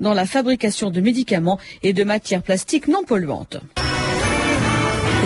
[0.00, 3.58] dans la fabrication de médicaments et de matières plastiques non polluantes.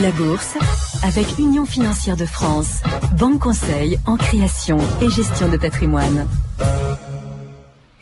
[0.01, 0.57] La bourse
[1.05, 2.81] avec Union financière de France,
[3.19, 6.27] banque conseil en création et gestion de patrimoine.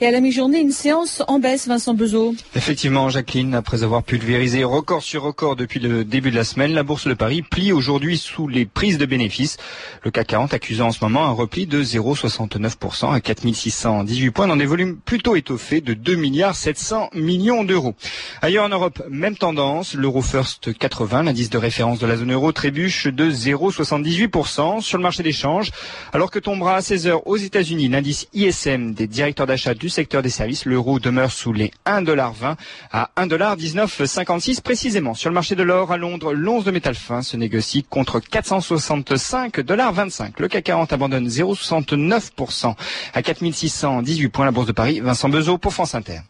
[0.03, 2.35] Et à la mi-journée, une séance en baisse, Vincent Bezot.
[2.57, 6.83] Effectivement, Jacqueline, après avoir pulvérisé record sur record depuis le début de la semaine, la
[6.83, 9.59] bourse de Paris plie aujourd'hui sous les prises de bénéfices.
[10.03, 14.57] Le CAC 40 accusant en ce moment un repli de 0,69% à 4618 points dans
[14.57, 17.95] des volumes plutôt étoffés de 2 milliards 700 millions d'euros.
[18.41, 22.53] Ailleurs en Europe, même tendance, l'Euro First 80, l'indice de référence de la zone euro,
[22.53, 25.35] trébuche de 0,78% sur le marché des
[26.13, 30.31] alors que tombera à 16h aux États-Unis l'indice ISM des directeurs d'achat du secteur des
[30.31, 32.57] services, l'euro demeure sous les 1,20$
[32.91, 35.15] à 1,1956 précisément.
[35.15, 40.33] Sur le marché de l'or à Londres, l'once de métal fin se négocie contre 465,25$.
[40.39, 42.75] Le CAC 40 abandonne 0,69%
[43.13, 44.45] à 4618 points.
[44.45, 46.21] La Bourse de Paris, Vincent Bezot pour France Inter.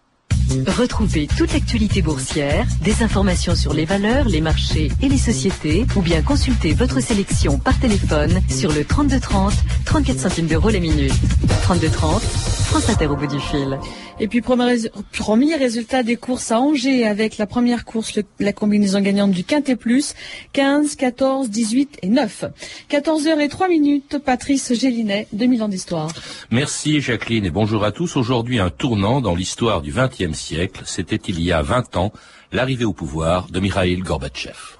[0.50, 6.02] Retrouvez toute l'actualité boursière, des informations sur les valeurs, les marchés et les sociétés, ou
[6.02, 9.52] bien consultez votre sélection par téléphone sur le 3230,
[9.84, 11.12] 34 centimes d'euros la minute.
[11.62, 13.78] 3230, France Inter au bout du fil.
[14.22, 19.30] Et puis premier, résultat des courses à Angers avec la première course, la combinaison gagnante
[19.30, 20.14] du Quintet Plus,
[20.52, 22.44] 15, 14, 18 et 9.
[22.88, 26.12] 14 heures et 3 minutes, Patrice Gélinet, 2000 ans d'histoire.
[26.50, 28.16] Merci Jacqueline et bonjour à tous.
[28.16, 30.82] Aujourd'hui un tournant dans l'histoire du XXe siècle.
[30.84, 32.12] C'était il y a 20 ans
[32.52, 34.76] l'arrivée au pouvoir de Mikhail Gorbatchev.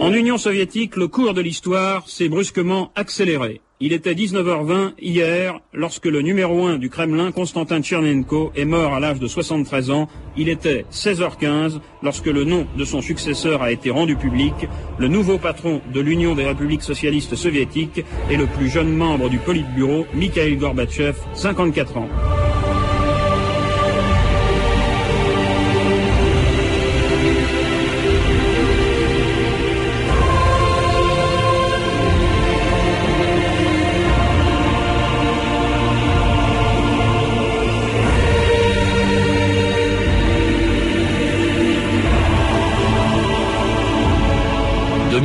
[0.00, 3.62] En Union soviétique, le cours de l'histoire s'est brusquement accéléré.
[3.86, 8.98] Il était 19h20 hier lorsque le numéro 1 du Kremlin, Konstantin Tchernenko, est mort à
[8.98, 10.08] l'âge de 73 ans.
[10.38, 14.54] Il était 16h15 lorsque le nom de son successeur a été rendu public.
[14.96, 19.36] Le nouveau patron de l'Union des républiques socialistes soviétiques est le plus jeune membre du
[19.36, 22.08] Politburo, Mikhail Gorbatchev, 54 ans.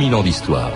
[0.00, 0.70] 2000 ans d'histoire.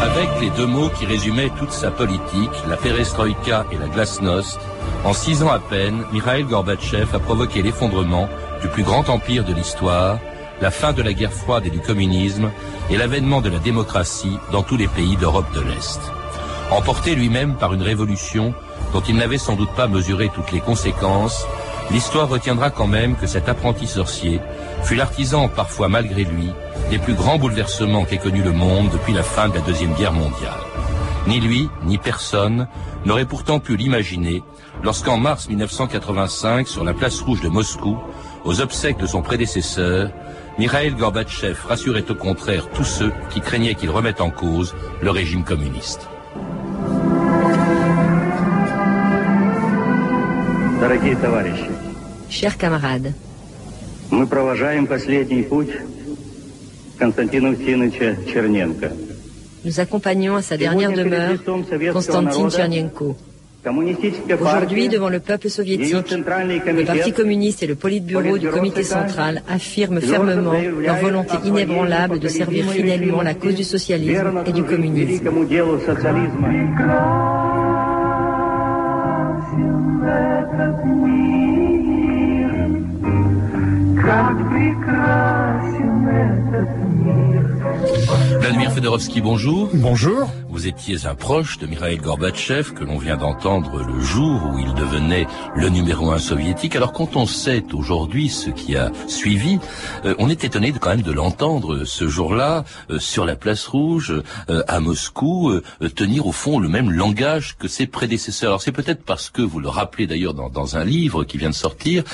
[0.00, 2.22] Avec les deux mots qui résumaient toute sa politique,
[2.70, 4.58] la perestroïka et la glasnost,
[5.04, 8.30] en six ans à peine, Mikhail Gorbatchev a provoqué l'effondrement
[8.62, 10.18] du plus grand empire de l'histoire,
[10.62, 12.50] la fin de la guerre froide et du communisme
[12.88, 16.00] et l'avènement de la démocratie dans tous les pays d'Europe de l'Est.
[16.70, 18.54] Emporté lui-même par une révolution
[18.92, 21.46] dont il n'avait sans doute pas mesuré toutes les conséquences,
[21.90, 24.40] l'histoire retiendra quand même que cet apprenti sorcier
[24.82, 26.50] fut l'artisan, parfois malgré lui,
[26.90, 30.12] des plus grands bouleversements qu'ait connu le monde depuis la fin de la Deuxième Guerre
[30.12, 30.60] mondiale.
[31.26, 32.68] Ni lui, ni personne
[33.04, 34.42] n'aurait pourtant pu l'imaginer
[34.82, 37.98] lorsqu'en mars 1985, sur la place rouge de Moscou,
[38.44, 40.10] aux obsèques de son prédécesseur,
[40.58, 45.44] Mikhail Gorbatchev rassurait au contraire tous ceux qui craignaient qu'il remette en cause le régime
[45.44, 46.08] communiste.
[52.30, 53.12] Chers camarades,
[59.64, 61.32] nous accompagnons à sa dernière demeure
[61.92, 63.16] Konstantin Tchernenko.
[64.40, 70.00] Aujourd'hui, devant le peuple soviétique, le Parti communiste et le Politburo du Comité central affirment
[70.00, 75.28] fermement leur volonté inébranlable de servir fidèlement la cause du socialisme et du communisme.
[80.58, 82.50] Этот мир,
[84.02, 87.67] как прекрасен этот мир.
[88.40, 89.70] Vladimir Fedorovski, bonjour.
[89.72, 90.30] Bonjour.
[90.48, 94.74] Vous étiez un proche de Mikhail Gorbatchev que l'on vient d'entendre le jour où il
[94.74, 96.76] devenait le numéro un soviétique.
[96.76, 99.58] Alors quand on sait aujourd'hui ce qui a suivi,
[100.04, 103.66] euh, on est étonné de, quand même de l'entendre ce jour-là euh, sur la place
[103.66, 104.14] rouge
[104.50, 105.52] euh, à Moscou
[105.94, 108.50] tenir au fond le même langage que ses prédécesseurs.
[108.50, 111.50] Alors c'est peut-être parce que vous le rappelez d'ailleurs dans, dans, un livre qui vient
[111.50, 112.04] de sortir,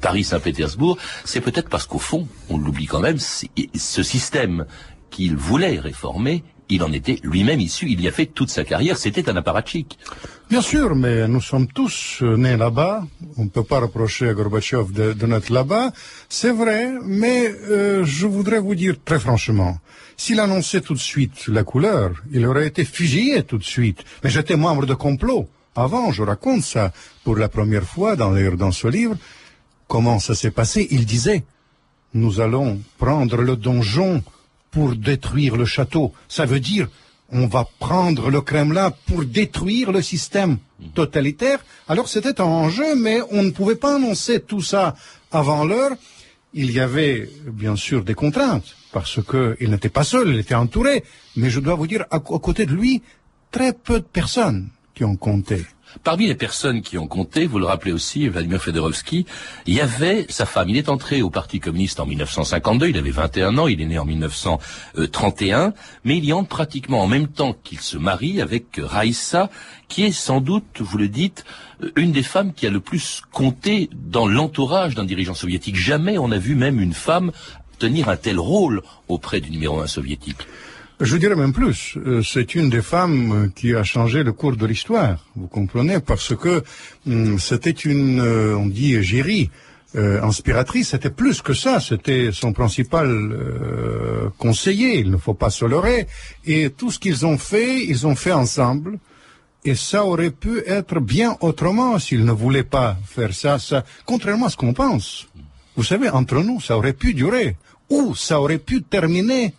[0.00, 4.66] Paris-Saint-Pétersbourg, c'est peut-être parce qu'au fond, on l'oublie quand même, ce système
[5.12, 8.96] qu'il voulait réformer, il en était lui-même issu, il y a fait toute sa carrière,
[8.96, 9.98] c'était un apparatchik.
[10.48, 13.04] Bien sûr, mais nous sommes tous euh, nés là-bas,
[13.36, 15.92] on ne peut pas reprocher à Gorbatchev de, de naître là-bas,
[16.28, 19.78] c'est vrai, mais euh, je voudrais vous dire très franchement,
[20.16, 24.30] s'il annonçait tout de suite la couleur, il aurait été fusillé tout de suite, mais
[24.30, 25.48] j'étais membre de complot.
[25.74, 26.92] Avant, je raconte ça
[27.24, 29.16] pour la première fois dans ce livre,
[29.88, 31.44] comment ça s'est passé, il disait,
[32.14, 34.22] nous allons prendre le donjon
[34.72, 36.12] pour détruire le château.
[36.28, 36.88] Ça veut dire
[37.32, 40.58] on va prendre le Kremlin pour détruire le système
[40.94, 41.64] totalitaire.
[41.88, 44.94] Alors c'était un enjeu, mais on ne pouvait pas annoncer tout ça
[45.30, 45.92] avant l'heure.
[46.52, 51.02] Il y avait bien sûr des contraintes, parce qu'il n'était pas seul, il était entouré.
[51.36, 53.02] Mais je dois vous dire, à, côté de lui,
[53.50, 55.64] très peu de personnes qui ont compté.
[56.04, 59.26] Parmi les personnes qui ont compté, vous le rappelez aussi, Vladimir Fedorovski,
[59.66, 60.68] il y avait sa femme.
[60.68, 63.98] Il est entré au Parti communiste en 1952, il avait 21 ans, il est né
[63.98, 65.74] en 1931,
[66.04, 69.50] mais il y entre pratiquement en même temps qu'il se marie avec Raïssa,
[69.88, 71.44] qui est sans doute, vous le dites,
[71.96, 75.76] une des femmes qui a le plus compté dans l'entourage d'un dirigeant soviétique.
[75.76, 77.32] Jamais on n'a vu même une femme
[77.78, 80.46] tenir un tel rôle auprès du numéro un soviétique.
[81.04, 84.56] Je dirais même plus, euh, c'est une des femmes euh, qui a changé le cours
[84.56, 86.62] de l'histoire, vous comprenez, parce que
[87.08, 89.50] hum, c'était une, euh, on dit, égérie
[89.94, 93.10] inspiratrice, c'était plus que ça, c'était son principal
[94.38, 96.06] conseiller, il ne faut pas se leurrer,
[96.46, 98.98] et tout ce qu'ils ont fait, ils ont fait ensemble,
[99.66, 104.46] et ça aurait pu être bien autrement s'ils ne voulaient pas faire ça, ça, contrairement
[104.46, 105.28] à ce qu'on pense.
[105.76, 107.56] Vous savez, entre nous, ça aurait pu durer,
[107.90, 109.52] ou ça aurait pu terminer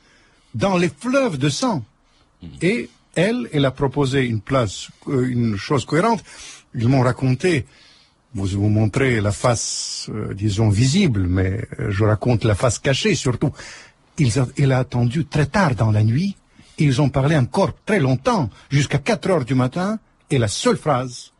[0.54, 1.84] dans les fleuves de sang.
[2.62, 6.24] Et elle, elle a proposé une place, euh, une chose cohérente.
[6.76, 7.66] Ils m'ont raconté,
[8.34, 13.16] vous vous montrez la face, euh, disons, visible, mais euh, je raconte la face cachée
[13.16, 13.52] surtout.
[14.18, 16.36] Ils a, elle a attendu très tard dans la nuit.
[16.80, 20.00] Ils ont parlé encore très longtemps, jusqu'à 4 heures du matin.
[20.30, 21.32] Et la seule phrase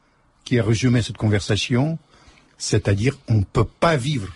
[0.46, 1.98] qui a résumé cette conversation,
[2.58, 4.32] c'est-à-dire on ne peut pas vivre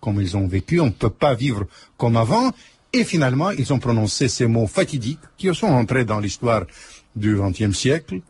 [0.00, 1.66] comme ils ont vécu, on ne peut pas vivre
[1.96, 2.52] comme avant,
[2.92, 6.64] et finalement, ils ont prononcé ces mots fatidiques qui sont entrés dans l'histoire
[7.14, 8.20] du XXe siècle.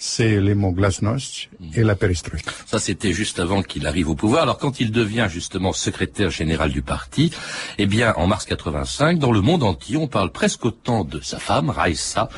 [0.00, 2.52] C'est les mots glasnost et la perestroïka.
[2.66, 4.42] Ça, c'était juste avant qu'il arrive au pouvoir.
[4.42, 7.32] Alors, quand il devient justement secrétaire général du parti,
[7.78, 11.40] eh bien, en mars 85, dans le monde entier, on parle presque autant de sa
[11.40, 12.28] femme, Raissa,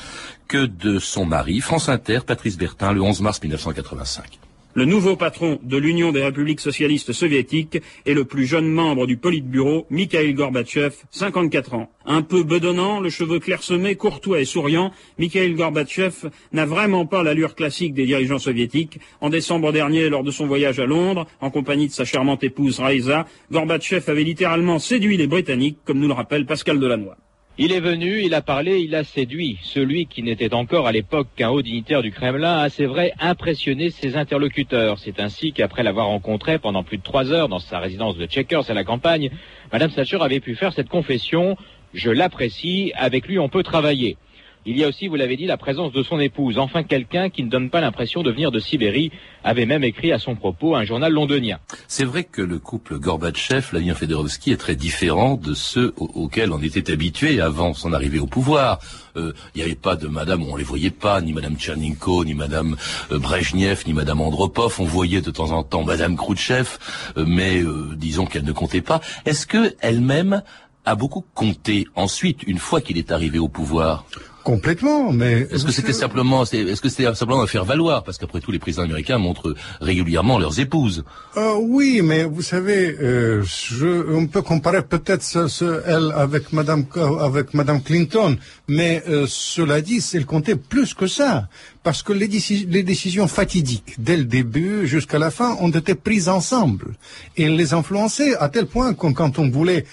[0.49, 4.41] que de son mari, France Inter, Patrice Bertin, le 11 mars 1985.
[4.75, 9.17] Le nouveau patron de l'Union des républiques socialistes soviétiques est le plus jeune membre du
[9.17, 11.91] Politburo, Mikhail Gorbatchev, 54 ans.
[12.07, 17.57] Un peu bedonnant, le cheveu clairsemé, courtois et souriant, Mikhail Gorbatchev n'a vraiment pas l'allure
[17.57, 19.01] classique des dirigeants soviétiques.
[19.21, 22.79] En décembre dernier, lors de son voyage à Londres, en compagnie de sa charmante épouse
[22.79, 27.17] Raisa, Gorbatchev avait littéralement séduit les Britanniques, comme nous le rappelle Pascal Delannoy.
[27.63, 29.59] Il est venu, il a parlé, il a séduit.
[29.63, 33.91] Celui qui n'était encore à l'époque qu'un haut dignitaire du Kremlin a, c'est vrai, impressionné
[33.91, 34.99] ses interlocuteurs.
[34.99, 38.71] C'est ainsi qu'après l'avoir rencontré pendant plus de trois heures dans sa résidence de Checkers
[38.71, 39.29] à la campagne,
[39.75, 41.59] Madame Thatcher avait pu faire cette confession.
[41.93, 44.17] Je l'apprécie, avec lui on peut travailler.
[44.65, 47.43] Il y a aussi, vous l'avez dit, la présence de son épouse, enfin quelqu'un qui
[47.43, 49.11] ne donne pas l'impression de venir de Sibérie,
[49.45, 51.59] avait même écrit à son propos un journal londonien.
[51.93, 56.63] C'est vrai que le couple Gorbatchev, Vladimir Fedorovski, est très différent de ceux auxquels on
[56.63, 58.79] était habitué avant son arrivée au pouvoir.
[59.17, 62.35] Euh, il n'y avait pas de madame, on les voyait pas, ni madame Tchernenko, ni
[62.35, 62.77] madame
[63.11, 64.77] euh, Brejnev, ni madame Andropov.
[64.79, 66.79] On voyait de temps en temps madame Khrouchtchev,
[67.17, 67.65] euh, mais
[67.97, 69.01] disons qu'elle ne comptait pas.
[69.27, 70.45] Est-ce que elle-même
[70.85, 74.05] a beaucoup compté ensuite, une fois qu'il est arrivé au pouvoir.
[74.43, 78.41] Complètement, mais est-ce que c'était simplement, est-ce que c'était simplement un faire valoir, parce qu'après
[78.41, 81.05] tout, les présidents américains montrent régulièrement leurs épouses.
[81.37, 86.55] Euh, oui, mais vous savez, euh, je, on peut comparer peut-être ce, ce, elle avec
[86.55, 86.87] Madame
[87.21, 91.49] avec Madame Clinton, mais euh, cela dit, elle comptait plus que ça,
[91.83, 92.29] parce que les,
[92.67, 96.95] les décisions fatidiques dès le début jusqu'à la fin ont été prises ensemble.
[97.37, 99.85] Et les influençaient à tel point que quand on voulait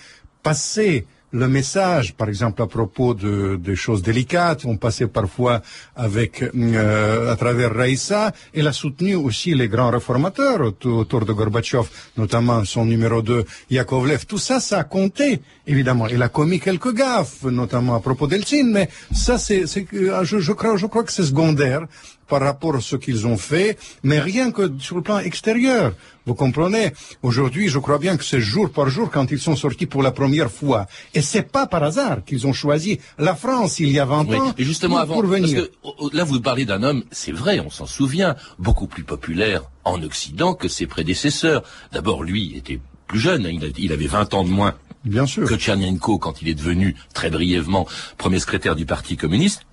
[0.48, 5.62] passer le message, par exemple à propos de, de choses délicates, on passait parfois
[5.94, 8.32] avec euh, à travers Raïssa.
[8.54, 11.86] Elle a soutenu aussi les grands réformateurs autour, de Gorbatchev,
[12.16, 14.26] notamment son numéro 2, Yakovlev.
[14.26, 15.42] Tout ça, ça a compté,
[15.74, 16.08] évidemment.
[16.08, 20.78] Elle a commis quelques gaffes, notamment à propos d'Eltsine, mais ça, c'est, je, je, crois,
[20.78, 21.82] je crois que c'est secondaire
[22.28, 25.94] par rapport à ce qu'ils ont fait, mais rien que sur le plan extérieur.
[26.26, 26.92] Vous comprenez?
[27.24, 30.12] Aujourd'hui, je crois bien que c'est jour par jour quand ils sont sortis pour la
[30.12, 30.86] première fois.
[31.14, 34.54] Et c'est pas par hasard qu'ils ont choisi la France il y a 20 ans
[34.58, 35.68] et justement avant, venir.
[35.82, 39.64] Parce que, là, vous parlez d'un homme, c'est vrai, on s'en souvient, beaucoup plus populaire
[39.86, 41.64] en Occident que ses prédécesseurs.
[41.94, 45.48] D'abord, lui était plus jeune, hein, il, avait 20 ans de moins Bien sûr.
[45.48, 49.67] que Tchernenko quand il est devenu très brièvement premier secrétaire du Parti communiste.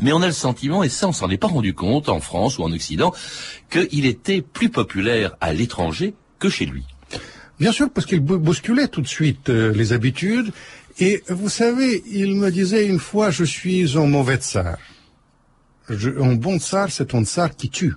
[0.00, 2.58] Mais on a le sentiment, et ça on s'en est pas rendu compte en France
[2.58, 3.12] ou en Occident,
[3.70, 6.84] qu'il était plus populaire à l'étranger que chez lui.
[7.60, 10.52] Bien sûr, parce qu'il bousculait tout de suite euh, les habitudes.
[10.98, 14.76] Et vous savez, il me disait une fois, je suis un mauvais tsar.
[15.88, 17.94] un bon tsar, c'est un tsar qui tue.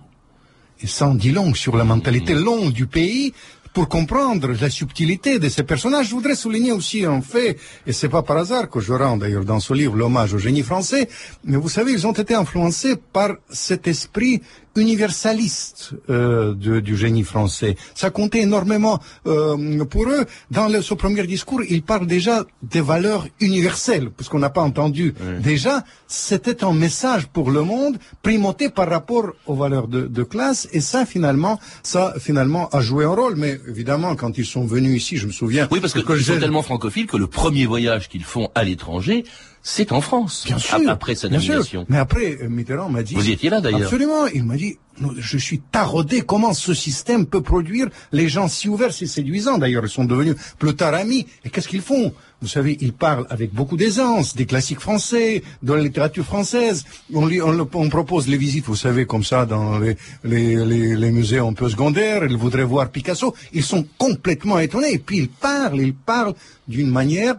[0.82, 3.34] Et ça en dit long sur la mentalité longue du pays,
[3.78, 6.08] pour comprendre la subtilité de ces personnages.
[6.08, 9.46] Je voudrais souligner aussi un fait, et c'est pas par hasard que je rends d'ailleurs
[9.46, 11.08] dans ce livre l'hommage au génie français,
[11.44, 14.42] mais vous savez, ils ont été influencés par cet esprit
[14.78, 17.76] universaliste euh, de, du génie français.
[17.96, 20.26] Ça comptait énormément euh, pour eux.
[20.52, 25.14] Dans le, ce premier discours, ils parlent déjà des valeurs universelles, puisqu'on n'a pas entendu.
[25.42, 30.68] Déjà, c'était un message pour le monde primauté par rapport aux valeurs de, de, classe,
[30.72, 33.36] et ça finalement, ça finalement a joué un rôle.
[33.36, 35.68] Mais évidemment, quand ils sont venus ici, je me souviens.
[35.72, 39.24] Oui, parce que, que sont tellement francophiles que le premier voyage qu'ils font à l'étranger,
[39.70, 40.44] c'est en France.
[40.46, 40.80] Bien sûr.
[40.88, 41.86] Après sa nomination.
[41.90, 43.16] Mais après, Mitterrand m'a dit.
[43.16, 43.82] Vous étiez là d'ailleurs.
[43.82, 44.26] Absolument.
[44.28, 44.78] Il m'a dit,
[45.18, 49.58] je suis taraudé comment ce système peut produire les gens si ouverts, si séduisants.
[49.58, 51.28] D'ailleurs, ils sont devenus plus tard amis.
[51.44, 52.14] Et qu'est-ce qu'ils font?
[52.42, 56.86] Vous savez, ils parlent avec beaucoup d'aisance des classiques français, de la littérature française.
[57.14, 61.40] On, on, propose les visites, vous savez, comme ça, dans les, les, les, les musées
[61.40, 62.24] un peu secondaires.
[62.24, 63.36] Ils voudraient voir Picasso.
[63.52, 64.94] Ils sont complètement étonnés.
[64.94, 66.36] Et puis ils parlent, ils parlent
[66.70, 67.36] d'une manière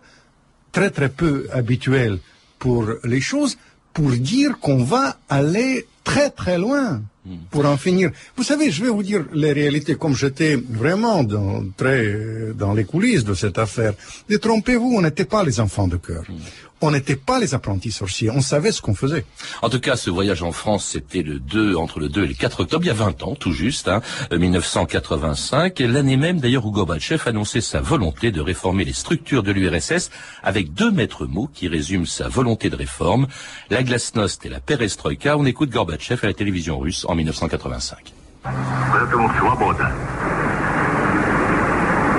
[0.73, 2.19] très très peu habituelle
[2.59, 3.57] pour les choses,
[3.93, 7.03] pour dire qu'on va aller très très loin
[7.51, 8.11] pour en finir.
[8.37, 12.85] Vous savez, je vais vous dire les réalités comme j'étais vraiment dans, très dans les
[12.85, 13.93] coulisses de cette affaire.
[14.29, 16.25] Détrompez-vous, on n'était pas les enfants de cœur.
[16.81, 19.25] On n'était pas les apprentis sorciers, on savait ce qu'on faisait.
[19.63, 22.35] En tout cas, ce voyage en France, c'était le 2, entre le 2 et le
[22.35, 26.67] 4 octobre, il y a 20 ans, tout juste, hein, 1985, et l'année même, d'ailleurs,
[26.67, 30.11] où Gorbatchev annonçait sa volonté de réformer les structures de l'URSS
[30.43, 33.27] avec deux maîtres mots qui résument sa volonté de réforme,
[33.71, 35.37] la glasnost et la perestroïka.
[35.37, 38.13] On écoute Gorbatchev à la télévision russe en 1985.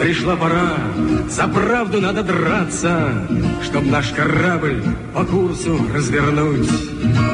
[0.00, 0.78] Пришла пора,
[1.28, 3.28] за правду надо драться,
[3.62, 6.70] Чтоб наш корабль по курсу развернуть.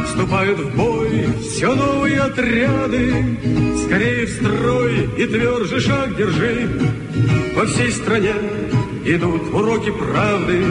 [0.05, 3.39] Вступают в бой все новые отряды,
[3.85, 6.69] Скорее в строй и тверже шаг держи.
[7.55, 8.35] По всей стране
[9.05, 10.65] идут уроки правды,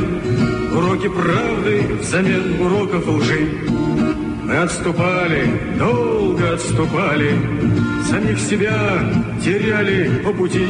[0.75, 3.47] Уроки правды взамен уроков лжи.
[4.43, 5.49] Мы отступали,
[5.79, 7.31] долго отступали,
[8.09, 8.99] Самих себя
[9.41, 10.67] теряли по пути.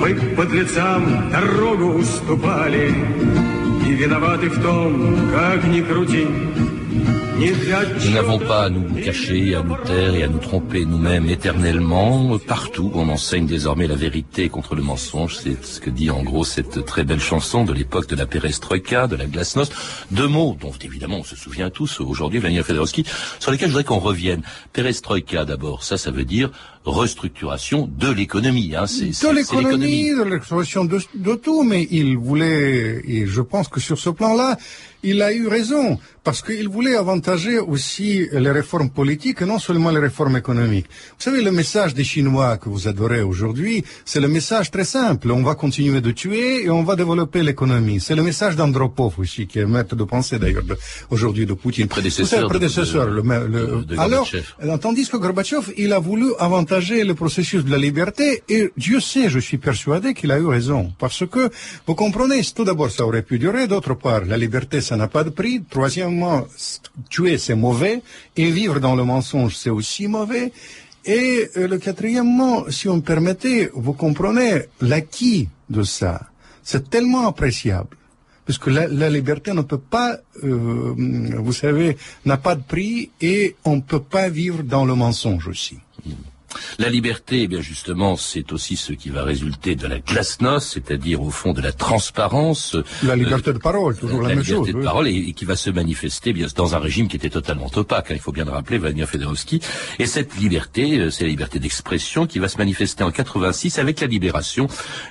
[0.00, 2.94] Мы подлецам дорогу уступали
[3.86, 6.26] И виноваты в том, как ни крути
[7.38, 12.38] Nous n'avons pas à nous cacher, à nous taire et à nous tromper nous-mêmes éternellement.
[12.38, 15.36] Partout, on enseigne désormais la vérité contre le mensonge.
[15.36, 19.06] C'est ce que dit en gros cette très belle chanson de l'époque de la perestroïka,
[19.06, 19.74] de la glasnost.
[20.10, 23.04] Deux mots dont évidemment on se souvient tous aujourd'hui, Vladimir Fedorovski,
[23.38, 24.40] sur lesquels je voudrais qu'on revienne.
[24.72, 26.50] Perestroïka d'abord, ça, ça veut dire
[26.85, 28.73] restructuration de l'économie.
[28.75, 28.87] Hein.
[28.87, 33.79] C'est, de l'économie, de l'exploration de, de tout, mais il voulait, et je pense que
[33.79, 34.57] sur ce plan-là,
[35.03, 39.89] il a eu raison, parce qu'il voulait avantager aussi les réformes politiques et non seulement
[39.89, 40.85] les réformes économiques.
[41.17, 45.31] Vous savez, le message des Chinois que vous adorez aujourd'hui, c'est le message très simple.
[45.31, 47.99] On va continuer de tuer et on va développer l'économie.
[47.99, 50.63] C'est le message d'Andropov aussi, qui est maître de pensée d'ailleurs
[51.09, 51.87] aujourd'hui de Poutine.
[51.87, 52.47] Prédécesseur.
[52.47, 53.07] prédécesseur.
[53.07, 54.27] De, le, le, de, de alors,
[54.79, 59.29] tandis que Gorbatchev, il a voulu avantager le processus de la liberté et Dieu sait,
[59.29, 60.93] je suis persuadé qu'il a eu raison.
[60.97, 61.49] Parce que,
[61.85, 63.67] vous comprenez, tout d'abord, ça aurait pu durer.
[63.67, 65.61] D'autre part, la liberté, ça n'a pas de prix.
[65.69, 66.47] Troisièmement,
[67.09, 68.01] tuer, c'est mauvais.
[68.37, 70.53] Et vivre dans le mensonge, c'est aussi mauvais.
[71.03, 76.29] Et euh, le quatrièmement, si on me permettait, vous comprenez l'acquis de ça.
[76.63, 77.97] C'est tellement appréciable.
[78.45, 80.93] Parce que la, la liberté ne peut pas, euh,
[81.37, 85.47] vous savez, n'a pas de prix et on ne peut pas vivre dans le mensonge
[85.47, 85.77] aussi.
[86.79, 91.21] La liberté, eh bien justement, c'est aussi ce qui va résulter de la glasnost, c'est-à-dire
[91.21, 92.77] au fond de la transparence.
[93.03, 94.73] La liberté euh, de parole, toujours la, la même liberté chose.
[94.73, 94.83] de oui.
[94.83, 98.11] parole et, et, qui va se manifester bien dans un régime qui était totalement opaque.
[98.11, 99.61] Hein, il faut bien le rappeler, Vladimir Fedorovski.
[99.99, 104.01] Et cette liberté, euh, c'est la liberté d'expression qui va se manifester en 86 avec
[104.01, 104.67] la libération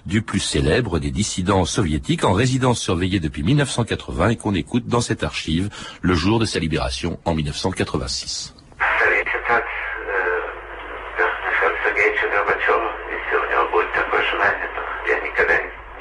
[0.06, 5.00] du plus célèbre des dissidents soviétiques en résidence surveillée depuis 1980 et qu'on écoute dans
[5.00, 5.68] cette archive
[6.02, 8.54] le jour de sa libération en 1986.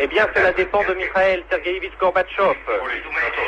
[0.01, 2.56] Eh bien, cela dépend de Mikhail Sergeyevich Gorbatchev.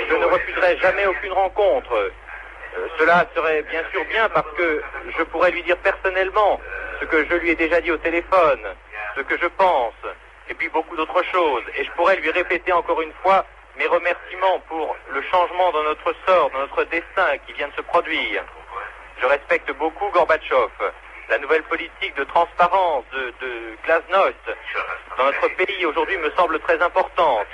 [0.10, 1.93] Je ne refuserai jamais aucune rencontre.
[1.93, 4.84] Euh, cela serait bien sûr bien parce que
[5.17, 6.60] je pourrais lui dire personnellement
[7.00, 8.60] ce que je lui ai déjà dit au téléphone,
[9.15, 9.93] ce que je pense,
[10.50, 11.63] et puis beaucoup d'autres choses.
[11.77, 13.46] Et je pourrais lui répéter encore une fois
[13.77, 17.81] mes remerciements pour le changement dans notre sort, dans notre destin qui vient de se
[17.81, 18.43] produire.
[19.22, 20.70] Je respecte beaucoup Gorbatchev.
[21.31, 23.31] La nouvelle politique de transparence de,
[23.85, 24.35] Glasnost
[25.17, 27.47] dans notre pays aujourd'hui me semble très importante.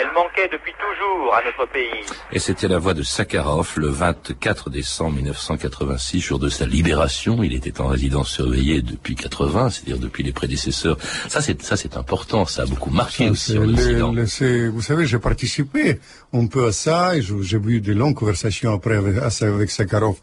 [0.00, 2.04] Elle manquait depuis toujours à notre pays.
[2.32, 7.42] Et c'était la voix de Sakharov le 24 décembre 1986, jour de sa libération.
[7.42, 10.96] Il était en résidence surveillée depuis 80, c'est-à-dire depuis les prédécesseurs.
[11.28, 12.46] Ça, c'est ça, c'est important.
[12.46, 13.56] Ça a beaucoup marqué aussi.
[13.56, 16.00] Vous savez, j'ai participé
[16.32, 20.16] un peu à ça et j'ai eu de longues conversations après avec, avec Sakharov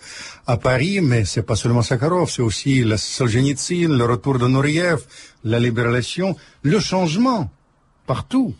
[0.48, 1.00] à Paris.
[1.02, 5.00] Mais c'est pas seulement Sakharov, c'est aussi la Solzhenitsyn, le retour de Nouriev,
[5.44, 7.52] la libération, le changement
[8.08, 8.56] partout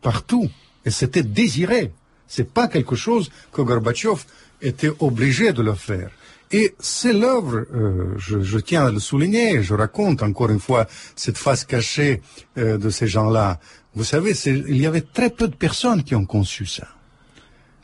[0.00, 0.48] partout.
[0.84, 1.92] Et c'était désiré.
[2.26, 4.24] C'est pas quelque chose que Gorbatchev
[4.62, 6.10] était obligé de le faire.
[6.52, 11.38] Et c'est l'œuvre, euh, je, tiens à le souligner, je raconte encore une fois cette
[11.38, 12.22] face cachée
[12.58, 13.60] euh, de ces gens-là.
[13.94, 16.88] Vous savez, il y avait très peu de personnes qui ont conçu ça.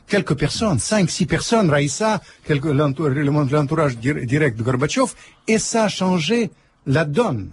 [0.07, 5.13] Quelques personnes, cinq, six personnes, Raïssa, l'entourage direct de Gorbatchev,
[5.47, 6.49] et ça a changé
[6.85, 7.51] la donne.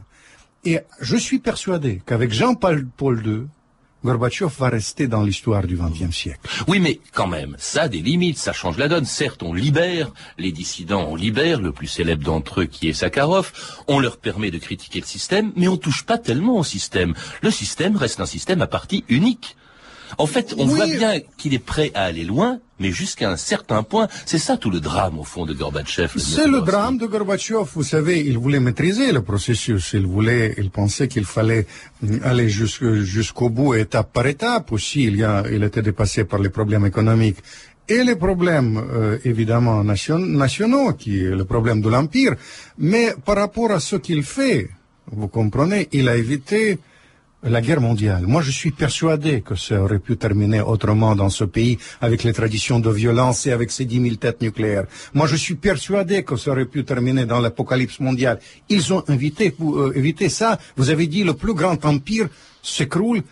[0.64, 3.47] Et je suis persuadé qu'avec Jean-Paul II,
[4.04, 6.40] Gorbatchev va rester dans l'histoire du XXe siècle.
[6.68, 9.06] Oui, mais quand même, ça a des limites, ça change la donne.
[9.06, 13.52] Certes, on libère les dissidents, on libère le plus célèbre d'entre eux qui est Sakharov,
[13.88, 17.14] on leur permet de critiquer le système, mais on touche pas tellement au système.
[17.40, 19.56] Le système reste un système à partie unique.
[20.18, 23.82] En fait, on voit bien qu'il est prêt à aller loin, mais jusqu'à un certain
[23.82, 26.12] point, c'est ça tout le drame au fond de Gorbatchev.
[26.16, 27.64] C'est le drame de Gorbatchev.
[27.75, 29.92] Vous savez, il voulait maîtriser le processus.
[29.94, 31.66] Il voulait, il pensait qu'il fallait
[32.23, 34.73] aller jusqu'au bout, étape par étape.
[34.73, 37.38] Aussi, il, y a, il était dépassé par les problèmes économiques
[37.88, 42.34] et les problèmes euh, évidemment nationaux, qui est le problème de l'empire.
[42.78, 44.70] Mais par rapport à ce qu'il fait,
[45.12, 46.78] vous comprenez, il a évité
[47.44, 48.24] la guerre mondiale.
[48.26, 52.32] Moi, je suis persuadé que ça aurait pu terminer autrement dans ce pays avec les
[52.32, 54.86] traditions de violence et avec ces dix mille têtes nucléaires.
[55.12, 58.38] Moi, je suis persuadé que ça aurait pu terminer dans l'apocalypse mondiale.
[58.68, 60.58] Ils ont invité pour euh, éviter ça.
[60.76, 62.28] Vous avez dit le plus grand empire
[62.62, 63.22] s'écroule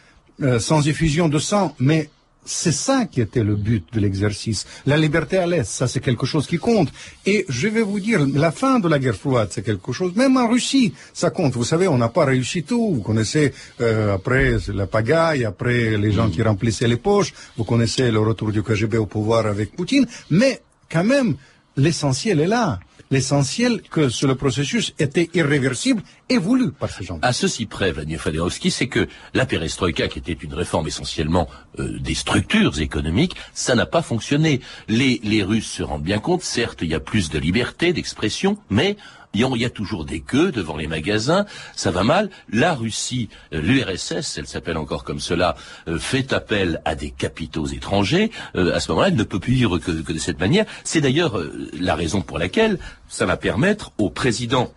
[0.43, 2.11] euh, sans effusion de sang, mais
[2.45, 4.67] c'est ça qui était le but de l'exercice.
[4.87, 6.89] La liberté à l'Est, ça c'est quelque chose qui compte.
[7.25, 10.37] Et je vais vous dire, la fin de la guerre froide, c'est quelque chose, même
[10.37, 11.55] en Russie, ça compte.
[11.55, 12.95] Vous savez, on n'a pas réussi tout.
[12.95, 18.11] Vous connaissez, euh, après la pagaille, après les gens qui remplissaient les poches, vous connaissez
[18.11, 21.37] le retour du KGB au pouvoir avec Poutine, mais quand même,
[21.77, 22.81] l'essentiel est là
[23.13, 27.19] l'essentiel que le processus était irréversible et voulu par ces gens.
[27.21, 31.47] À ceci près, Vladimir Federovski, c'est que la perestroïka, qui était une réforme essentiellement
[31.79, 34.63] euh, des structures économiques, ça n'a pas fonctionné.
[34.89, 38.57] Les, les Russes se rendent bien compte, certes, il y a plus de liberté d'expression,
[38.71, 38.97] mais
[39.35, 42.31] il y a toujours des queues devant les magasins, ça va mal.
[42.51, 45.57] La Russie, euh, l'URSS, elle s'appelle encore comme cela,
[45.89, 48.31] euh, fait appel à des capitaux étrangers.
[48.57, 50.67] Euh, à ce moment-là, elle ne peut plus vivre que, de cette manière.
[50.85, 51.41] C'est d'ailleurs
[51.79, 54.73] la raison pour laquelle ça va permettre au président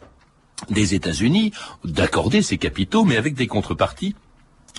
[0.69, 1.51] des États-Unis
[1.83, 4.15] d'accorder ces capitaux, mais avec des contreparties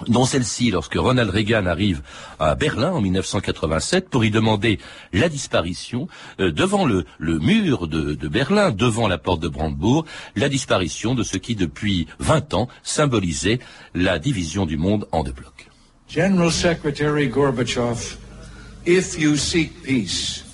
[0.09, 2.03] dont celle-ci lorsque Ronald Reagan arrive
[2.39, 4.79] à Berlin en 1987 pour y demander
[5.13, 6.09] la disparition
[6.41, 10.05] euh, devant le, mur de, de, Berlin, devant la porte de Brandebourg,
[10.35, 13.59] la disparition de ce qui depuis 20 ans symbolisait
[13.95, 15.69] la division du monde en deux blocs.
[16.09, 18.19] General Secretary Gorbachev,
[18.87, 20.46] if you seek peace,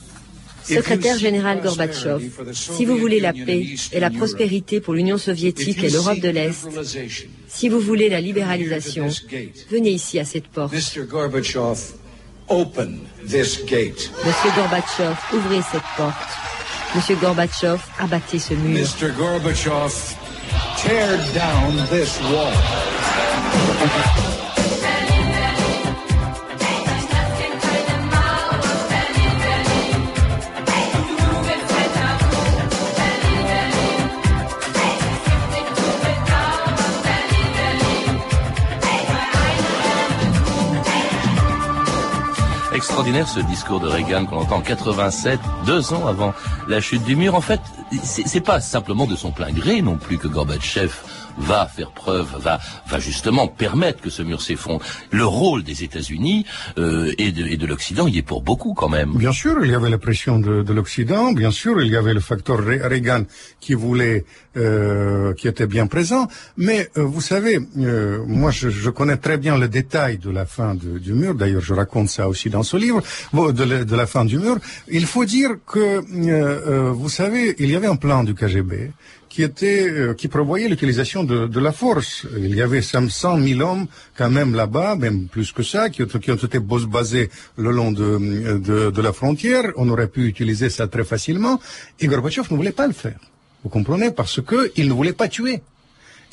[0.64, 5.90] Secrétaire général Gorbatchev, si vous voulez la paix et la prospérité pour l'Union soviétique et
[5.90, 6.68] l'Europe de l'Est,
[7.48, 9.08] si vous voulez la libéralisation,
[9.70, 10.72] venez ici à cette porte.
[10.72, 11.78] Monsieur Gorbatchev,
[15.32, 16.14] ouvrez cette porte.
[16.94, 18.86] Monsieur Gorbatchev, abattez ce mur.
[20.82, 24.31] tear down this wall.
[43.26, 46.32] Ce discours de Reagan qu'on entend en 87, deux ans avant
[46.66, 47.34] la chute du mur.
[47.34, 47.60] En fait,
[48.02, 50.90] c'est pas simplement de son plein gré non plus que Gorbatchev
[51.38, 54.84] va faire preuve, va, va justement permettre que ce mur s'effondre.
[55.10, 56.46] Le rôle des États-Unis
[56.78, 59.12] euh, et de, et de l'Occident y est pour beaucoup quand même.
[59.14, 62.14] Bien sûr, il y avait la pression de, de l'Occident, bien sûr, il y avait
[62.14, 63.24] le facteur Reagan
[63.60, 64.24] qui voulait,
[64.56, 69.38] euh, qui était bien présent, mais euh, vous savez, euh, moi je, je, connais très
[69.38, 72.76] bien le détail de la fin du mur, d'ailleurs je raconte ça aussi dans ce
[72.76, 74.56] livre, de la, de la fin du mur.
[74.88, 78.90] Il faut dire que, euh, vous savez, il y avait un plan du KGB
[79.32, 82.26] qui était, euh, qui prévoyait l'utilisation de, de, la force.
[82.36, 86.30] Il y avait 500 000 hommes quand même là-bas, même plus que ça, qui, qui
[86.30, 89.64] ont été basés le long de, de, de, la frontière.
[89.76, 91.58] On aurait pu utiliser ça très facilement.
[91.98, 93.18] Et Gorbatchev ne voulait pas le faire.
[93.64, 94.10] Vous comprenez?
[94.10, 95.62] Parce qu'il ne voulait pas tuer.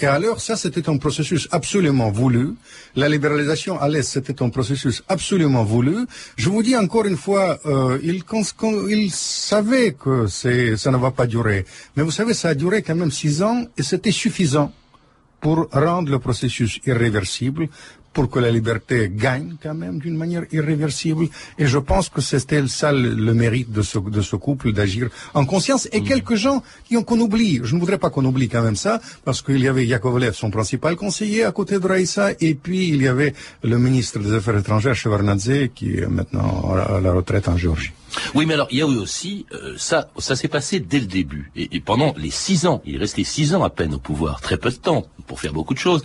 [0.02, 2.56] Et alors, ça, c'était un processus absolument voulu.
[2.96, 6.06] La libéralisation à l'Est, c'était un processus absolument voulu.
[6.38, 8.24] Je vous dis encore une fois, euh, il,
[9.12, 11.66] savait que ça ne va pas durer.
[11.98, 14.72] Mais vous savez, ça a duré quand même six ans et c'était suffisant
[15.42, 17.68] pour rendre le processus irréversible,
[18.14, 21.28] pour que la liberté gagne quand même d'une manière irréversible.
[21.58, 25.46] Et je pense que c'était ça le, mérite de ce, de ce couple d'agir en
[25.46, 25.88] conscience.
[25.92, 26.04] Et mm.
[26.04, 29.00] quelques gens qui ont qu'on oublie, je ne voudrais pas qu'on oublie quand même ça,
[29.26, 33.02] parce qu'il y avait Yakovlev, son principal conseiller, à côté de Raïssa, et puis il
[33.02, 37.58] y avait le ministre des Affaires étrangères, Shevardnadze, qui est maintenant à la retraite en
[37.58, 37.92] Géorgie.
[38.34, 40.10] Oui, mais alors il y a eu aussi euh, ça.
[40.18, 42.82] Ça s'est passé dès le début et, pendant les six ans.
[42.86, 45.54] Il est resté six ans à peine au pouvoir, très peu de temps pour faire
[45.54, 46.04] beaucoup de choses.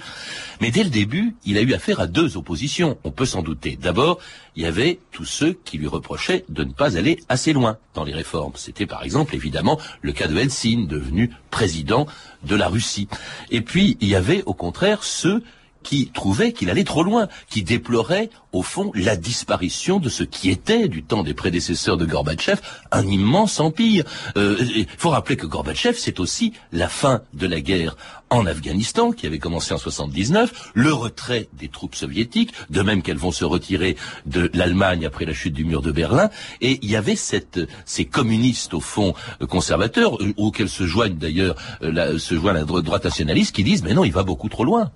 [0.61, 2.99] Mais dès le début, il a eu affaire à deux oppositions.
[3.05, 3.79] On peut s'en douter.
[3.81, 4.19] D'abord,
[4.57, 8.05] il y avait tous ceux qui lui reprochaient de ne pas aller assez loin dans
[8.05, 8.53] les réformes.
[8.57, 12.07] C'était par exemple évidemment le cas de Helsinki, devenu président
[12.45, 13.09] de la Russie.
[13.51, 15.43] Et puis il y avait au contraire ceux
[15.85, 20.51] qui trouvait qu'il allait trop loin, qui déplorait au fond la disparition de ce qui
[20.51, 24.05] était du temps des prédécesseurs de Gorbatchev un immense empire.
[24.35, 27.97] Il euh, faut rappeler que Gorbatchev, c'est aussi la fin de la guerre
[28.31, 33.19] en Afghanistan, qui avait commencé en 79, le retrait des troupes soviétiques, de même qu'elles
[33.19, 36.97] vont se retirer de l'Allemagne après la chute du mur de Berlin, et il y
[36.97, 39.15] avait ces communistes au fond
[39.49, 43.95] conservateurs, euh, auxquels se joignent d'ailleurs, euh, se joignent la droite nationaliste, qui disent mais
[43.95, 44.91] non, il va beaucoup trop loin.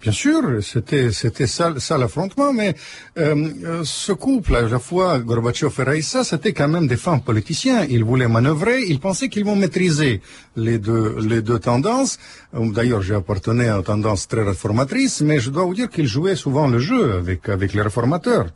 [0.00, 2.76] Bien sûr, c'était c'était ça, ça l'affrontement, mais
[3.18, 7.20] euh, euh, ce couple, à la fois Gorbatchev et Raïssa, c'était quand même des femmes
[7.20, 7.84] politiciens.
[7.90, 10.20] Ils voulaient manœuvrer, ils pensaient qu'ils vont maîtriser
[10.54, 12.18] les deux les deux tendances.
[12.54, 16.06] Euh, d'ailleurs, j'ai appartenu à une tendance très réformatrice, mais je dois vous dire qu'ils
[16.06, 18.46] jouaient souvent le jeu avec avec les réformateurs.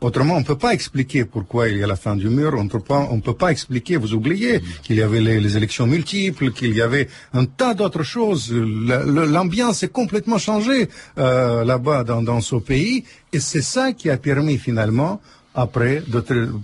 [0.00, 2.54] Autrement, on ne peut pas expliquer pourquoi il y a la fin du mur.
[2.56, 6.80] On ne peut pas, expliquer, vous oubliez, qu'il y avait les, élections multiples, qu'il y
[6.80, 8.50] avait un tas d'autres choses.
[8.52, 13.04] L'ambiance est complètement changée euh, là-bas dans, ce pays.
[13.32, 15.20] Et c'est ça qui a permis finalement
[15.54, 16.02] après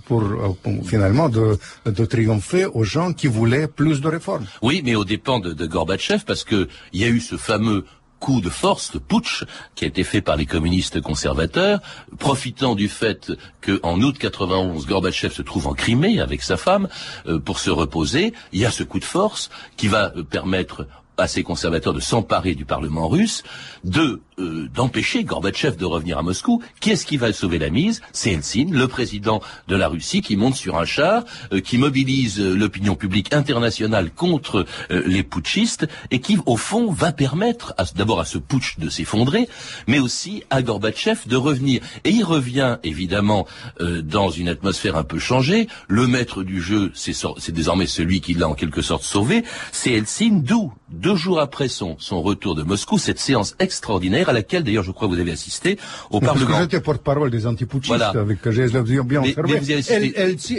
[0.05, 0.23] pour,
[0.63, 1.59] pour, finalement de,
[2.05, 4.45] triompher aux gens qui voulaient plus de réformes.
[4.63, 7.85] Oui, mais au dépend de, de Gorbatchev, parce que il y a eu ce fameux
[8.19, 9.43] coup de force, le putsch,
[9.75, 11.79] qui a été fait par les communistes conservateurs,
[12.19, 16.87] profitant du fait qu'en août 91, Gorbatchev se trouve en Crimée avec sa femme
[17.27, 18.33] euh, pour se reposer.
[18.53, 21.99] Il y a ce coup de force qui va euh, permettre à ces conservateurs de
[21.99, 23.43] s'emparer du Parlement russe,
[23.83, 26.61] de euh, d'empêcher Gorbatchev de revenir à Moscou.
[26.79, 28.01] Qui est-ce qui va sauver la mise?
[28.13, 32.39] C'est Helsinki, le président de la Russie, qui monte sur un char, euh, qui mobilise
[32.39, 38.25] euh, l'opinion publique internationale contre les putschistes et qui, au fond, va permettre d'abord à
[38.25, 39.49] ce putsch de s'effondrer,
[39.87, 41.81] mais aussi à Gorbatchev de revenir.
[42.03, 43.47] Et il revient évidemment
[43.79, 45.67] dans une atmosphère un peu changée.
[45.87, 50.41] Le maître du jeu, c'est désormais celui qui l'a en quelque sorte sauvé, c'est Helsinki,
[50.89, 54.83] d'où deux jours après son, son retour de Moscou, cette séance extraordinaire à laquelle d'ailleurs
[54.83, 55.77] je crois que vous avez assisté
[56.09, 56.59] au mais Parlement.
[56.59, 58.09] J'étais porte-parole des antiputschistes voilà.
[58.09, 58.41] avec
[59.05, 60.13] bien observé.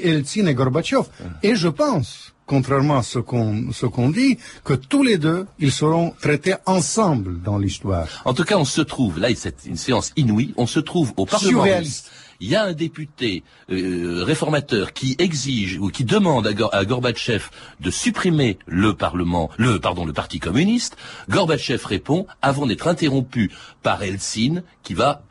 [0.04, 1.02] Eltsine et Gorbatchev.
[1.42, 5.70] Et je pense, contrairement à ce qu'on ce qu'on dit, que tous les deux, ils
[5.70, 8.06] seront traités ensemble dans l'histoire.
[8.24, 11.26] En tout cas, on se trouve, là, c'est une séance inouïe, on se trouve au
[11.26, 11.50] Parlement.
[11.50, 17.44] Surréaliste il y a un député euh, réformateur qui exige ou qui demande à, Gorbatchev
[17.80, 20.96] de supprimer le Parlement, le pardon, le Parti communiste,
[21.28, 23.50] Gorbatchev répond avant d'être interrompu
[23.82, 25.22] par Helsinki qui va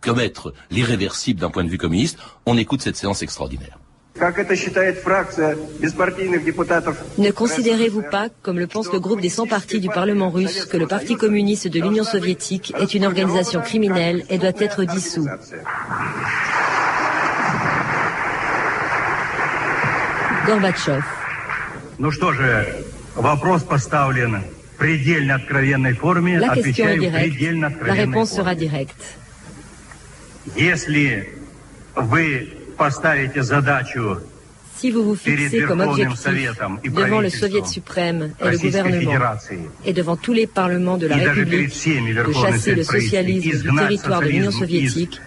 [0.00, 2.18] commettre l'irréversible d'un point de vue communiste.
[2.46, 3.78] On écoute cette séance extraordinaire.
[7.18, 10.76] Ne considérez-vous pas, comme le pense le groupe des 100 partis du Parlement russe, que
[10.76, 15.26] le Parti communiste de l'Union soviétique est une organisation criminelle et doit être dissous?
[20.46, 21.02] Gorbatchev.
[26.38, 27.86] La question est directe.
[27.86, 29.18] La réponse sera directe.
[34.76, 36.24] Si vous vous fixez comme objectif
[36.84, 39.12] devant le Soviet suprême et le gouvernement
[39.84, 44.28] et devant tous les parlements de la République de chasser le socialisme du territoire de
[44.28, 45.20] l'Union soviétique,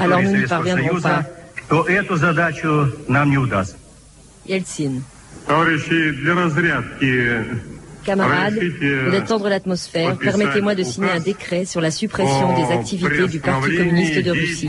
[0.00, 1.22] alors nous n'y parviendrons pas.
[4.46, 5.02] Yeltsin.
[8.04, 13.38] Camarades, pour détendre l'atmosphère, permettez-moi de signer un décret sur la suppression des activités du
[13.38, 14.68] Parti communiste de Russie.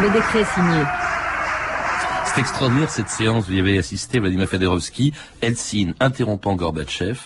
[0.00, 0.82] Le décret est signé.
[2.24, 7.18] C'est extraordinaire cette séance, vous y avez assisté, Vladimir Fedorovski, Helsinki interrompant Gorbatchev,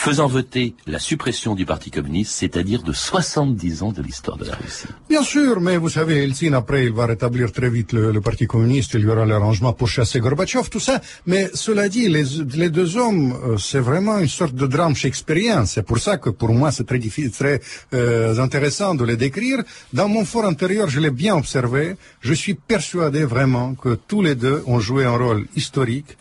[0.00, 4.54] faisant voter la suppression du Parti communiste, c'est-à-dire de 70 ans de l'histoire de la
[4.54, 4.86] Russie.
[5.10, 8.94] Bien sûr, mais vous savez, Eltsine, après, il va rétablir très vite le, Parti communiste,
[8.94, 11.02] il y aura l'arrangement pour chasser Gorbatchev, tout ça.
[11.26, 15.66] Mais cela dit, les, deux hommes, euh, c'est vraiment une sorte de drame shakespearien.
[15.66, 17.60] C'est pour ça que pour moi, c'est très difficile, très
[17.92, 19.58] euh, intéressant de les décrire.
[19.92, 21.96] Dans mon fort intérieur, je l'ai bien observé.
[22.22, 26.16] Je suis persuadé vraiment que tous les deux ont joué un rôle historique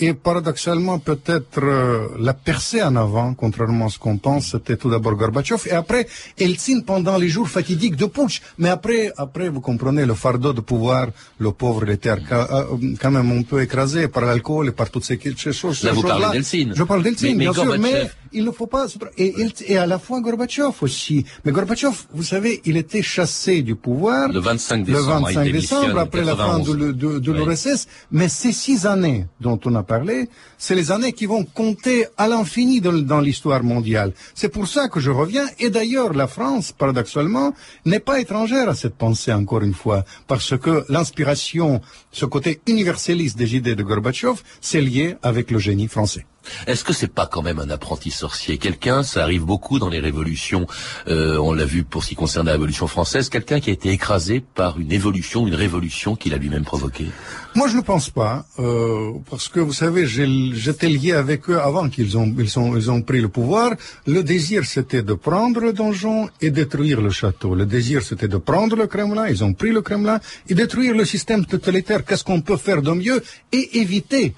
[0.00, 4.90] et paradoxalement, peut-être euh, la percée en avant, contrairement à ce qu'on pense, c'était tout
[4.90, 6.06] d'abord Gorbatchev, et après
[6.38, 8.40] Eltsine pendant les jours fatidiques de Putsch.
[8.58, 11.08] Mais après, après, vous comprenez, le fardeau de pouvoir,
[11.38, 12.64] le pauvre, il était euh,
[13.00, 15.18] quand même un peu écrasé par l'alcool et par toutes ces,
[15.52, 15.82] choses.
[15.84, 16.72] Là, vous parlez d'Eltsine.
[16.74, 18.86] Je parle d'Eltsine, bien sûr, mais il ne faut pas...
[19.16, 19.34] Et,
[19.66, 21.24] et, à la fois Gorbatchev aussi.
[21.44, 24.28] Mais Gorbatchev, vous savez, il était chassé du pouvoir...
[24.28, 25.28] Le 25 décembre.
[25.28, 27.86] Le 25 décembre, après la fin de, de, de l'URSS.
[28.12, 32.28] Mais ces six années dont on a parler, c'est les années qui vont compter à
[32.28, 34.12] l'infini dans, l'histoire mondiale.
[34.34, 35.46] C'est pour ça que je reviens.
[35.58, 40.56] Et d'ailleurs, la France, paradoxalement, n'est pas étrangère à cette pensée, encore une fois, parce
[40.58, 41.80] que l'inspiration,
[42.12, 46.26] ce côté universaliste des idées de Gorbatchev, c'est lié avec le génie français.
[46.66, 48.58] Est-ce que c'est pas quand même un apprenti sorcier?
[48.58, 50.66] Quelqu'un, ça arrive beaucoup dans les révolutions,
[51.08, 53.90] euh, on l'a vu pour ce qui concerne la révolution française, quelqu'un qui a été
[53.90, 57.10] écrasé par une évolution, une révolution qu'il a lui-même provoquée?
[57.54, 61.88] Moi je ne pense pas, euh, parce que vous savez, j'étais lié avec eux avant
[61.88, 63.72] qu'ils ont, ils ont, ils ont pris le pouvoir.
[64.06, 67.54] Le désir c'était de prendre le donjon et détruire le château.
[67.54, 71.04] Le désir c'était de prendre le Kremlin, ils ont pris le Kremlin et détruire le
[71.04, 72.04] système totalitaire.
[72.04, 73.22] Qu'est-ce qu'on peut faire de mieux
[73.52, 74.34] et éviter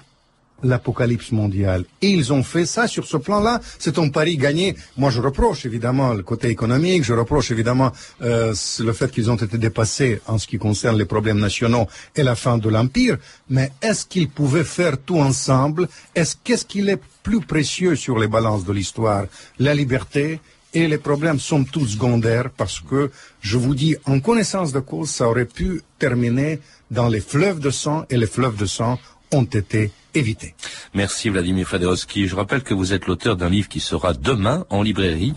[0.63, 1.85] l'apocalypse mondiale.
[2.01, 3.61] Et ils ont fait ça sur ce plan-là.
[3.79, 4.75] C'est un pari gagné.
[4.97, 9.35] Moi, je reproche évidemment le côté économique, je reproche évidemment euh, le fait qu'ils ont
[9.35, 13.17] été dépassés en ce qui concerne les problèmes nationaux et la fin de l'Empire.
[13.49, 15.87] Mais est-ce qu'ils pouvaient faire tout ensemble?
[16.15, 19.25] Est-ce qu'est-ce qu'il est plus précieux sur les balances de l'histoire?
[19.59, 20.39] La liberté
[20.73, 25.09] et les problèmes sont tous secondaires parce que, je vous dis, en connaissance de cause,
[25.09, 28.99] ça aurait pu terminer dans les fleuves de sang et les fleuves de sang
[29.31, 30.55] ont été éviter.
[30.93, 32.27] Merci Vladimir Fedorovski.
[32.27, 35.33] Je rappelle que vous êtes l'auteur d'un livre qui sera demain en librairie,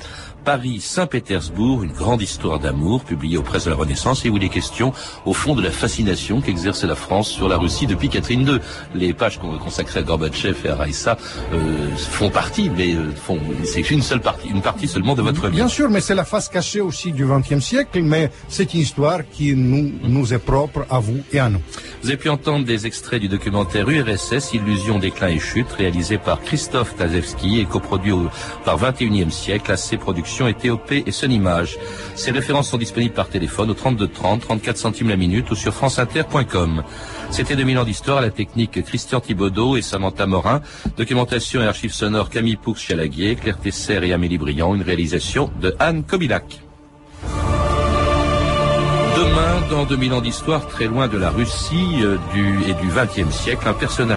[0.46, 4.48] Paris-Saint-Pétersbourg, une grande histoire d'amour, publié aux presses de la Renaissance, et où il est
[4.48, 4.92] question,
[5.24, 8.60] au fond, de la fascination qu'exerce la France sur la Russie depuis Catherine II.
[8.94, 11.18] Les pages qu'on consacrées à Gorbatchev et à Raïssa
[11.52, 15.42] euh, font partie, mais euh, font, c'est une seule partie, une partie seulement de votre
[15.46, 15.56] livre.
[15.56, 19.28] Bien sûr, mais c'est la face cachée aussi du XXe siècle, mais c'est une histoire
[19.28, 21.60] qui nous, nous est propre à vous et à nous.
[22.02, 26.40] Vous avez pu entendre des extraits du documentaire URSS, Illusion, déclin et chute, réalisé par
[26.40, 28.14] Christophe Tazewski et coproduit
[28.64, 31.78] par 21e siècle, AC Productions et TOP et Sun Image.
[32.16, 35.72] Ces références sont disponibles par téléphone au 32 30, 34 centimes la minute ou sur
[35.72, 36.82] franceinter.com.
[37.30, 40.60] C'était 2000 ans d'histoire à la technique Christian Thibaudot et Samantha Morin.
[40.96, 44.74] Documentation et archives sonores Camille Poux-Chalaguier, Claire Tesser et Amélie Briand.
[44.74, 46.60] Une réalisation de Anne Kobilac.
[49.16, 53.34] Demain, dans 2000 ans d'histoire, très loin de la Russie euh, du, et du XXe
[53.34, 54.16] siècle, un personnage